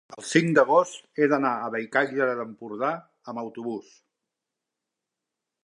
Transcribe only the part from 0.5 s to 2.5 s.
d'agost he d'anar a Bellcaire